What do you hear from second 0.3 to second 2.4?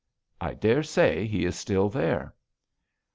I dare say he is still there.